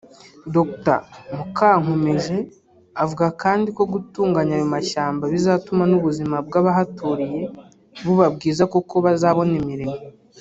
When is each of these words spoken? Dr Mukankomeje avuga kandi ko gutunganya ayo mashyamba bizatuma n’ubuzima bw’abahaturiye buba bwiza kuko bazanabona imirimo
Dr 0.55 0.99
Mukankomeje 1.35 2.37
avuga 3.01 3.27
kandi 3.43 3.67
ko 3.77 3.83
gutunganya 3.93 4.53
ayo 4.57 4.67
mashyamba 4.75 5.23
bizatuma 5.33 5.83
n’ubuzima 5.87 6.35
bw’abahaturiye 6.47 7.41
buba 8.03 8.25
bwiza 8.35 8.63
kuko 8.73 8.93
bazanabona 9.05 9.55
imirimo 9.63 9.97